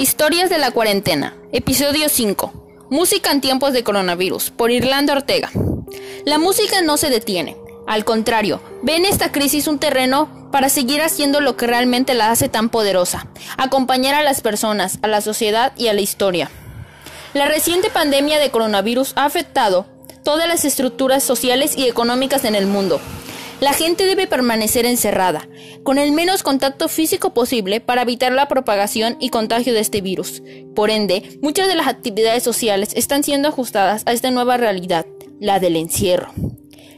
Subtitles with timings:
[0.00, 2.88] Historias de la cuarentena, episodio 5.
[2.88, 5.50] Música en tiempos de coronavirus, por Irlanda Ortega.
[6.24, 7.58] La música no se detiene.
[7.86, 12.30] Al contrario, ve en esta crisis un terreno para seguir haciendo lo que realmente la
[12.30, 13.26] hace tan poderosa,
[13.58, 16.50] acompañar a las personas, a la sociedad y a la historia.
[17.34, 19.84] La reciente pandemia de coronavirus ha afectado
[20.24, 23.02] todas las estructuras sociales y económicas en el mundo.
[23.60, 25.46] La gente debe permanecer encerrada,
[25.82, 30.42] con el menos contacto físico posible para evitar la propagación y contagio de este virus.
[30.74, 35.04] Por ende, muchas de las actividades sociales están siendo ajustadas a esta nueva realidad,
[35.40, 36.32] la del encierro.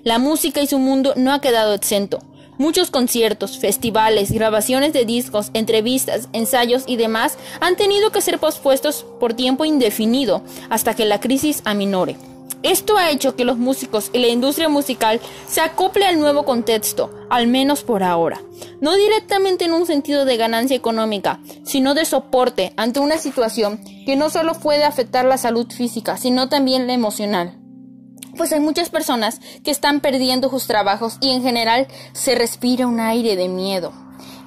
[0.05, 2.21] La música y su mundo no ha quedado exento.
[2.59, 9.05] Muchos conciertos, festivales, grabaciones de discos, entrevistas, ensayos y demás han tenido que ser pospuestos
[9.19, 12.17] por tiempo indefinido hasta que la crisis aminore.
[12.63, 17.11] Esto ha hecho que los músicos y la industria musical se acople al nuevo contexto,
[17.29, 18.41] al menos por ahora.
[18.81, 24.17] No directamente en un sentido de ganancia económica, sino de soporte ante una situación que
[24.17, 27.59] no solo puede afectar la salud física, sino también la emocional.
[28.37, 33.01] Pues hay muchas personas que están perdiendo sus trabajos y en general se respira un
[33.01, 33.93] aire de miedo.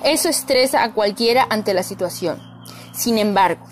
[0.04, 2.42] Eso estresa a cualquiera ante la situación.
[2.94, 3.66] Sin embargo,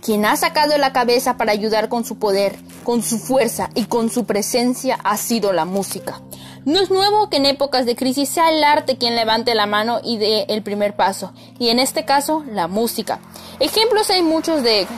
[0.00, 2.56] quien ha sacado la cabeza para ayudar con su poder,
[2.90, 6.22] con su fuerza y con su presencia ha sido la música.
[6.64, 10.00] No es nuevo que en épocas de crisis sea el arte quien levante la mano
[10.02, 13.20] y dé el primer paso, y en este caso la música.
[13.60, 14.88] Ejemplos hay muchos de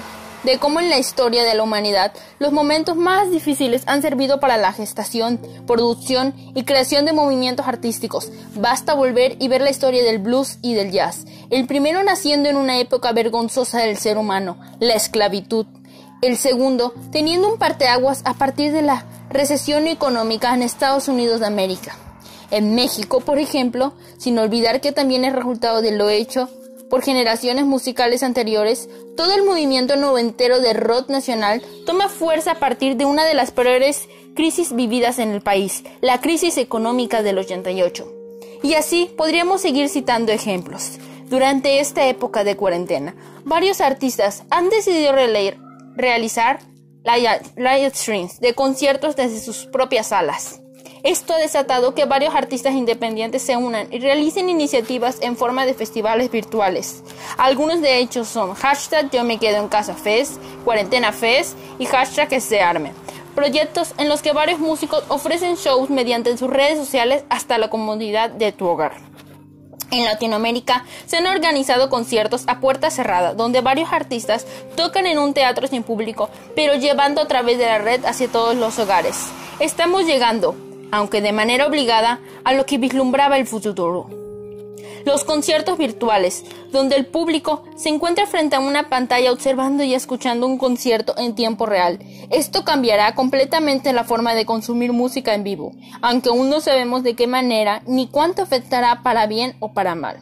[0.43, 4.57] de cómo en la historia de la humanidad los momentos más difíciles han servido para
[4.57, 8.33] la gestación, producción y creación de movimientos artísticos.
[8.55, 11.27] Basta volver y ver la historia del blues y del jazz.
[11.51, 15.67] El primero naciendo en una época vergonzosa del ser humano, la esclavitud.
[16.23, 21.47] El segundo teniendo un parteaguas a partir de la recesión económica en Estados Unidos de
[21.47, 21.97] América.
[22.53, 26.49] En México, por ejemplo, sin olvidar que también es resultado de lo hecho
[26.89, 32.97] por generaciones musicales anteriores, todo el movimiento noventero de rock nacional toma fuerza a partir
[32.97, 38.13] de una de las peores crisis vividas en el país, la crisis económica del 88.
[38.63, 41.01] Y así podríamos seguir citando ejemplos.
[41.29, 45.13] Durante esta época de cuarentena, varios artistas han decidido
[45.97, 46.61] realizar
[47.05, 50.61] live streams de conciertos desde sus propias salas.
[51.03, 55.75] Esto ha desatado que varios artistas independientes se unan y realicen iniciativas en forma de
[55.75, 57.03] festivales virtuales.
[57.39, 62.29] Algunos de ellos son hashtag Yo me quedo en casa Fest, Cuarentena Fest y hashtag
[62.29, 62.93] que se arme.
[63.35, 68.31] Proyectos en los que varios músicos ofrecen shows mediante sus redes sociales hasta la comodidad
[68.31, 68.93] de tu hogar.
[69.93, 75.35] En Latinoamérica se han organizado conciertos a puerta cerrada, donde varios artistas tocan en un
[75.35, 79.27] teatro sin público, pero llevando a través de la red hacia todos los hogares.
[79.61, 80.57] Estamos llegando,
[80.91, 84.22] aunque de manera obligada, a lo que vislumbraba el futuro.
[85.05, 90.47] Los conciertos virtuales, donde el público se encuentra frente a una pantalla observando y escuchando
[90.47, 91.99] un concierto en tiempo real.
[92.31, 97.15] Esto cambiará completamente la forma de consumir música en vivo, aunque aún no sabemos de
[97.15, 100.19] qué manera ni cuánto afectará para bien o para mal.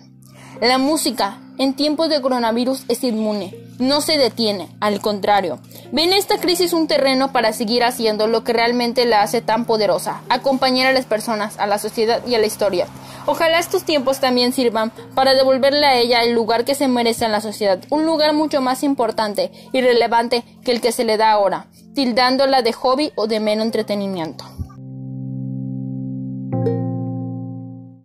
[0.61, 5.59] La música en tiempos de coronavirus es inmune, no se detiene, al contrario.
[5.93, 9.65] Ve en esta crisis un terreno para seguir haciendo lo que realmente la hace tan
[9.65, 12.87] poderosa, acompañar a las personas, a la sociedad y a la historia.
[13.27, 17.33] Ojalá estos tiempos también sirvan para devolverle a ella el lugar que se merece en
[17.33, 21.33] la sociedad, un lugar mucho más importante y relevante que el que se le da
[21.33, 24.45] ahora, tildándola de hobby o de mero entretenimiento.